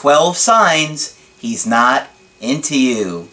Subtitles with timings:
[0.00, 2.08] 12 signs he's not
[2.40, 3.28] into you.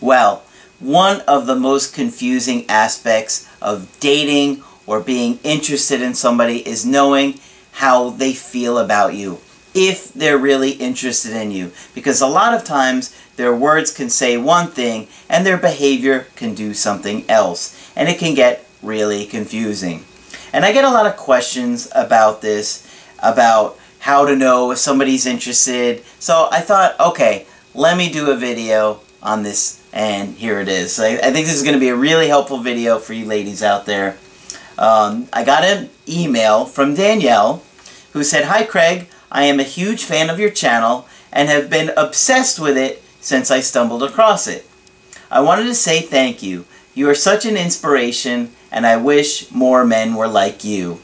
[0.00, 0.42] Well,
[0.80, 7.38] one of the most confusing aspects of dating or being interested in somebody is knowing
[7.70, 9.38] how they feel about you.
[9.72, 11.70] If they're really interested in you.
[11.94, 16.56] Because a lot of times their words can say one thing and their behavior can
[16.56, 17.92] do something else.
[17.94, 20.04] And it can get really confusing.
[20.52, 22.84] And I get a lot of questions about this,
[23.22, 26.04] about how to know if somebody's interested.
[26.18, 30.98] So I thought, okay, let me do a video on this, and here it is.
[30.98, 33.62] I, I think this is going to be a really helpful video for you ladies
[33.62, 34.16] out there.
[34.78, 37.62] Um, I got an email from Danielle
[38.12, 41.92] who said, Hi Craig, I am a huge fan of your channel and have been
[41.96, 44.66] obsessed with it since I stumbled across it.
[45.30, 46.64] I wanted to say thank you.
[46.94, 51.00] You are such an inspiration and I wish more men were like you.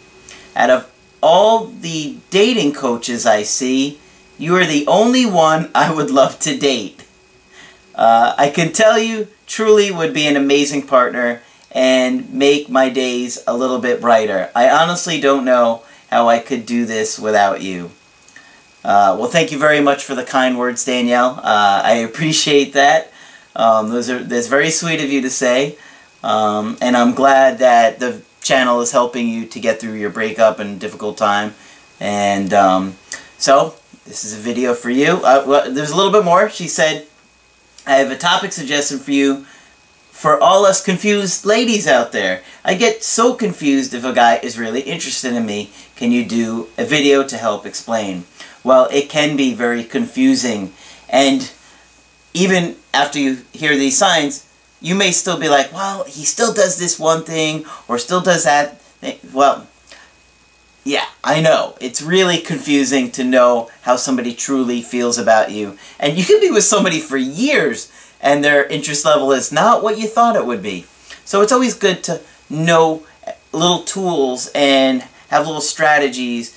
[0.56, 0.91] Out of
[1.27, 3.98] all the dating coaches I see,
[4.38, 7.05] you are the only one I would love to date.
[7.96, 13.42] Uh, I can tell you, truly would be an amazing partner and make my days
[13.47, 14.50] a little bit brighter.
[14.54, 17.91] I honestly don't know how I could do this without you.
[18.84, 21.41] Uh, well, thank you very much for the kind words, Danielle.
[21.42, 23.12] Uh, I appreciate that.
[23.56, 25.77] Um, those are that's very sweet of you to say.
[26.22, 30.58] Um, and I'm glad that the channel is helping you to get through your breakup
[30.58, 31.55] and difficult time.
[31.98, 32.97] And um,
[33.38, 35.20] so, this is a video for you.
[35.25, 36.48] Uh, well, there's a little bit more.
[36.48, 37.06] She said,
[37.86, 39.47] I have a topic suggestion for you
[40.11, 42.42] for all us confused ladies out there.
[42.64, 45.70] I get so confused if a guy is really interested in me.
[45.97, 48.25] Can you do a video to help explain?
[48.65, 50.72] Well, it can be very confusing.
[51.09, 51.53] And
[52.32, 54.47] even after you hear these signs,
[54.86, 58.44] you may still be like, well, he still does this one thing or still does
[58.44, 58.80] that.
[59.34, 59.66] Well,
[60.84, 61.76] yeah, I know.
[61.80, 65.76] It's really confusing to know how somebody truly feels about you.
[65.98, 69.98] And you can be with somebody for years and their interest level is not what
[69.98, 70.86] you thought it would be.
[71.25, 73.04] So it's always good to know
[73.50, 76.56] little tools and have little strategies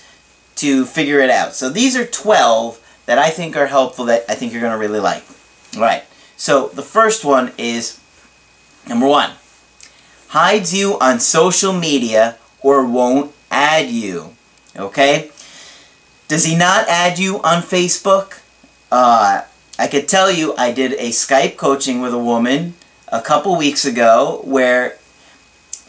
[0.58, 1.56] to figure it out.
[1.56, 4.78] So these are 12 that I think are helpful that I think you're going to
[4.78, 5.24] really like.
[5.76, 6.04] All right.
[6.38, 7.99] So the first one is
[8.88, 9.32] Number one,
[10.30, 14.36] hides you on social media or won't add you.
[14.76, 15.32] Okay?
[16.28, 18.42] Does he not add you on Facebook?
[18.92, 19.44] Uh,
[19.78, 22.76] I could tell you I did a Skype coaching with a woman
[23.08, 24.98] a couple weeks ago where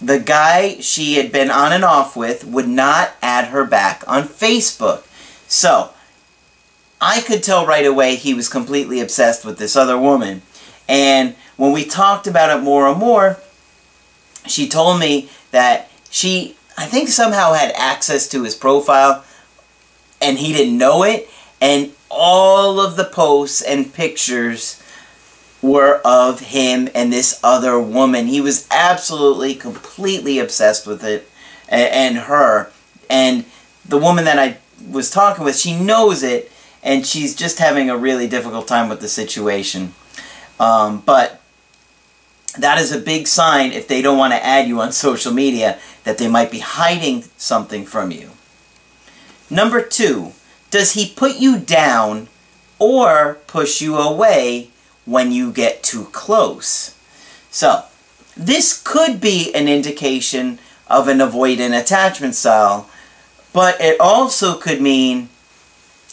[0.00, 4.22] the guy she had been on and off with would not add her back on
[4.22, 5.04] Facebook.
[5.46, 5.90] So,
[7.00, 10.42] I could tell right away he was completely obsessed with this other woman.
[10.88, 13.36] And when we talked about it more and more,
[14.46, 19.22] she told me that she, I think somehow had access to his profile
[20.22, 21.28] and he didn't know it.
[21.60, 24.82] And all of the posts and pictures
[25.60, 28.26] were of him and this other woman.
[28.26, 31.28] He was absolutely, completely obsessed with it
[31.68, 32.72] and, her.
[33.10, 33.44] And
[33.86, 34.56] the woman that I
[34.90, 36.50] was talking with, she knows it
[36.82, 39.92] and she's just having a really difficult time with the situation.
[40.58, 41.39] Um, but
[42.58, 45.78] that is a big sign if they don't want to add you on social media
[46.04, 48.30] that they might be hiding something from you.
[49.48, 50.32] Number two,
[50.70, 52.28] does he put you down
[52.78, 54.70] or push you away
[55.04, 56.96] when you get too close?
[57.50, 57.84] So,
[58.36, 62.88] this could be an indication of an avoidant attachment style,
[63.52, 65.28] but it also could mean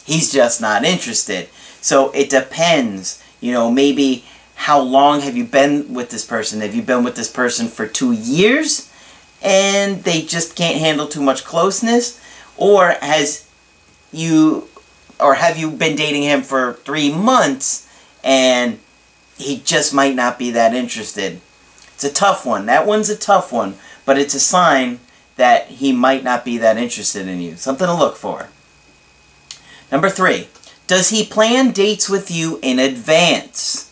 [0.04, 1.48] he's just not interested.
[1.80, 3.22] So it depends.
[3.40, 4.24] You know, maybe
[4.58, 6.60] how long have you been with this person?
[6.62, 8.92] Have you been with this person for two years
[9.40, 12.20] and they just can't handle too much closeness?
[12.56, 13.48] Or has
[14.12, 14.68] you
[15.20, 17.88] or have you been dating him for three months
[18.24, 18.80] and
[19.36, 21.40] he just might not be that interested?
[21.94, 22.66] It's a tough one.
[22.66, 24.98] That one's a tough one, but it's a sign
[25.36, 27.54] that he might not be that interested in you.
[27.54, 28.48] Something to look for.
[29.92, 30.48] Number three,
[30.88, 33.87] does he plan dates with you in advance?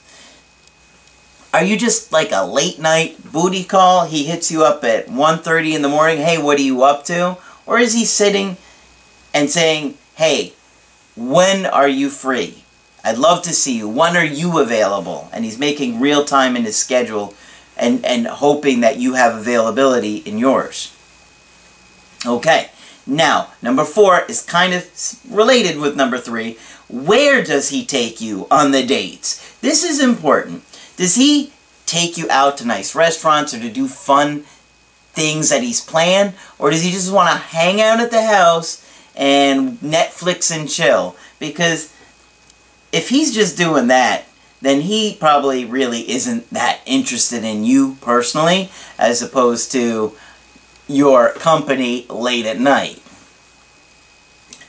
[1.56, 4.05] Are you just like a late night booty call?
[4.05, 7.38] He hits you up at 1.30 in the morning, hey, what are you up to?
[7.64, 8.58] Or is he sitting
[9.32, 10.53] and saying, hey,
[11.17, 12.62] when are you free?
[13.03, 13.88] I'd love to see you.
[13.88, 15.31] When are you available?
[15.32, 17.32] And he's making real time in his schedule
[17.75, 20.94] and, and hoping that you have availability in yours.
[22.26, 22.69] Okay,
[23.06, 24.91] now, number four is kind of
[25.26, 26.59] related with number three.
[26.91, 29.56] Where does he take you on the dates?
[29.61, 30.64] This is important.
[30.96, 31.52] Does he
[31.84, 34.44] take you out to nice restaurants or to do fun
[35.12, 36.34] things that he's planned?
[36.58, 38.84] Or does he just want to hang out at the house
[39.14, 41.16] and Netflix and chill?
[41.38, 41.93] Because
[42.93, 44.25] if he's just doing that,
[44.60, 50.14] then he probably really isn't that interested in you personally, as opposed to
[50.88, 53.02] your company late at night.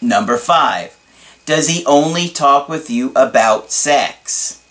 [0.01, 0.97] Number five,
[1.45, 4.61] does he only talk with you about sex?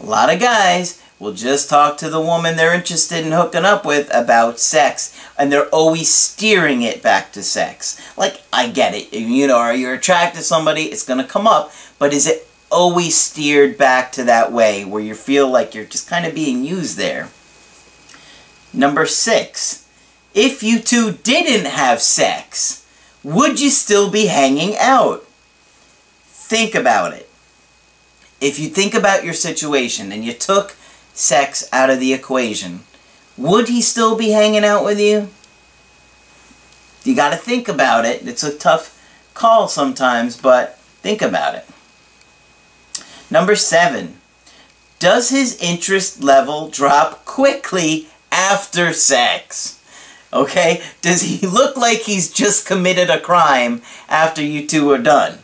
[0.00, 3.84] A lot of guys will just talk to the woman they're interested in hooking up
[3.84, 8.00] with about sex, and they're always steering it back to sex.
[8.16, 9.12] Like, I get it.
[9.12, 10.84] You know, are you attracted to somebody?
[10.84, 15.02] It's going to come up, but is it always steered back to that way where
[15.02, 17.30] you feel like you're just kind of being used there?
[18.72, 19.88] Number six,
[20.34, 22.86] if you two didn't have sex,
[23.24, 25.24] would you still be hanging out?
[26.22, 27.27] Think about it.
[28.40, 30.76] If you think about your situation and you took
[31.12, 32.80] sex out of the equation,
[33.36, 35.28] would he still be hanging out with you?
[37.04, 38.26] You got to think about it.
[38.26, 38.94] It's a tough
[39.34, 41.66] call sometimes, but think about it.
[43.30, 44.20] Number seven,
[44.98, 49.80] does his interest level drop quickly after sex?
[50.32, 50.82] Okay?
[51.00, 55.38] Does he look like he's just committed a crime after you two are done?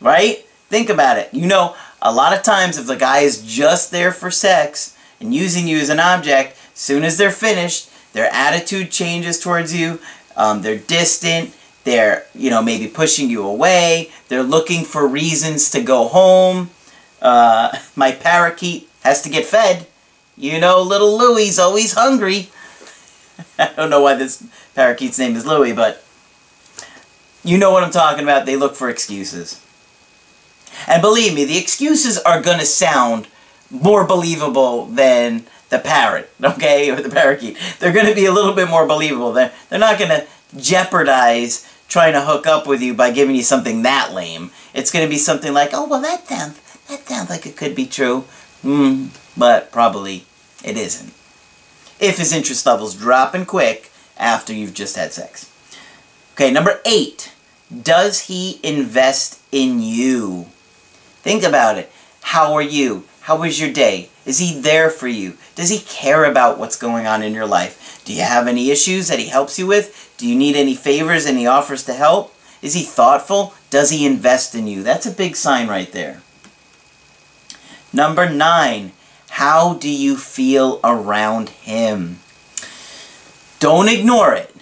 [0.00, 0.46] Right?
[0.68, 1.32] Think about it.
[1.32, 5.34] You know, a lot of times if the guy is just there for sex and
[5.34, 10.00] using you as an object, soon as they're finished, their attitude changes towards you,
[10.36, 11.54] um, they're distant,
[11.84, 16.70] they're, you know, maybe pushing you away, they're looking for reasons to go home.
[17.20, 19.86] Uh, my parakeet has to get fed.
[20.36, 22.50] You know, little Louie's always hungry.
[23.58, 24.44] I don't know why this
[24.74, 26.02] parakeet's name is Louie, but
[27.44, 28.46] you know what I'm talking about.
[28.46, 29.61] They look for excuses.
[30.86, 33.28] And believe me, the excuses are going to sound
[33.70, 37.56] more believable than the parrot, okay, or the parakeet.
[37.78, 39.32] They're going to be a little bit more believable.
[39.32, 40.26] They're, they're not going to
[40.56, 44.50] jeopardize trying to hook up with you by giving you something that lame.
[44.74, 46.58] It's going to be something like, oh, well, that sounds,
[46.88, 48.20] that sounds like it could be true.
[48.62, 50.24] Hmm, but probably
[50.64, 51.12] it isn't
[52.02, 55.50] if his interest level's dropping quick after you've just had sex.
[56.34, 57.32] Okay, number eight.
[57.82, 60.46] Does he invest in you?
[61.22, 61.90] Think about it.
[62.20, 63.04] How are you?
[63.22, 64.10] How was your day?
[64.26, 65.36] Is he there for you?
[65.54, 68.02] Does he care about what's going on in your life?
[68.04, 70.12] Do you have any issues that he helps you with?
[70.16, 72.34] Do you need any favors and he offers to help?
[72.60, 73.54] Is he thoughtful?
[73.70, 74.82] Does he invest in you?
[74.82, 76.22] That's a big sign right there.
[77.92, 78.92] Number nine,
[79.30, 82.18] how do you feel around him?
[83.60, 84.54] Don't ignore it.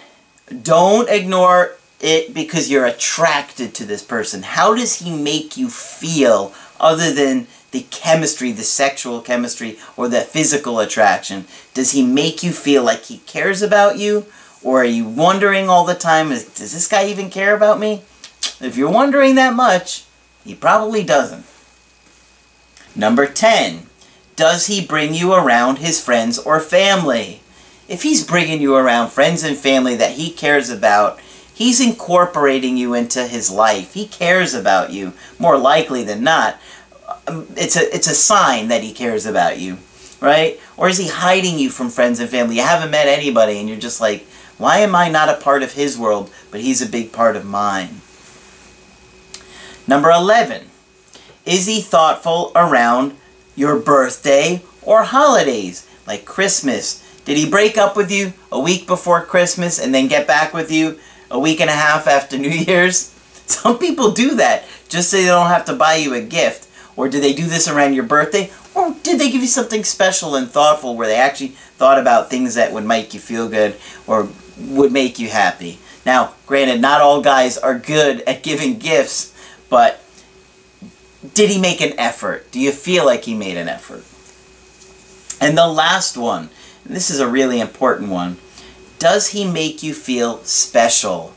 [0.61, 4.43] Don't ignore it because you're attracted to this person.
[4.43, 10.21] How does he make you feel other than the chemistry, the sexual chemistry, or the
[10.21, 11.45] physical attraction?
[11.73, 14.25] Does he make you feel like he cares about you?
[14.63, 18.03] Or are you wondering all the time, does this guy even care about me?
[18.59, 20.03] If you're wondering that much,
[20.43, 21.45] he probably doesn't.
[22.95, 23.87] Number 10
[24.41, 27.41] does he bring you around his friends or family?
[27.87, 31.19] If he's bringing you around friends and family that he cares about,
[31.61, 33.93] he's incorporating you into his life.
[33.93, 36.59] He cares about you, more likely than not.
[37.27, 39.77] Um, it's a, it's a sign that he cares about you,
[40.19, 40.59] right?
[40.75, 42.55] Or is he hiding you from friends and family?
[42.55, 44.25] You haven't met anybody and you're just like,
[44.57, 47.45] why am I not a part of his world, but he's a big part of
[47.45, 48.01] mine?
[49.87, 50.65] Number 11,
[51.45, 53.15] is he thoughtful around
[53.55, 57.05] your birthday, or holidays, like Christmas.
[57.25, 60.71] Did he break up with you a week before Christmas and then get back with
[60.71, 60.99] you
[61.31, 63.07] a week and a half after New Year's?
[63.45, 66.67] Some people do that just so they don't have to buy you a gift.
[66.95, 68.51] Or did they do this around your birthday?
[68.75, 72.55] Or did they give you something special and thoughtful where they actually thought about things
[72.55, 73.75] that would make you feel good
[74.07, 75.79] or would make you happy?
[76.05, 79.33] Now, granted, not all guys are good at giving gifts,
[79.69, 80.03] but
[81.33, 82.51] did he make an effort?
[82.51, 84.03] Do you feel like he made an effort?
[85.39, 86.49] And the last one,
[86.85, 88.37] this is a really important one.
[89.01, 91.33] Does he make you feel special?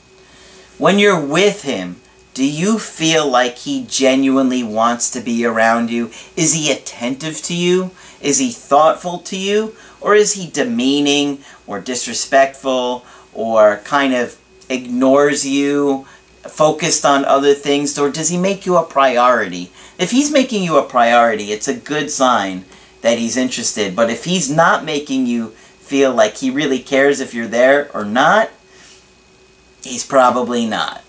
[0.77, 1.97] When you're with him,
[2.35, 6.11] do you feel like he genuinely wants to be around you?
[6.37, 7.93] Is he attentive to you?
[8.21, 9.75] Is he thoughtful to you?
[10.03, 16.07] Or is he demeaning or disrespectful or kind of ignores you
[16.43, 19.73] focused on other things or does he make you a priority?
[19.99, 22.67] If he's making you a priority, it's a good sign
[23.01, 23.97] that he's interested.
[23.97, 25.55] But if he's not making you
[25.85, 28.51] feel like he really cares if you're there or not,
[29.83, 31.05] he's probably not.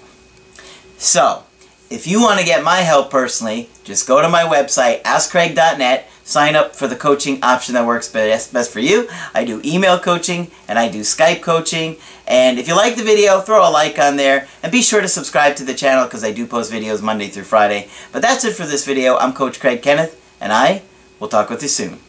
[0.97, 1.43] So,
[1.89, 6.55] if you want to get my help personally, just go to my website, askcraig.net, sign
[6.55, 9.07] up for the coaching option that works best, best for you.
[9.33, 11.95] I do email coaching and I do Skype coaching.
[12.27, 15.07] And if you like the video, throw a like on there and be sure to
[15.07, 17.87] subscribe to the channel because I do post videos Monday through Friday.
[18.11, 19.17] But that's it for this video.
[19.17, 20.81] I'm Coach Craig Kenneth and I
[21.19, 22.04] will talk with you soon.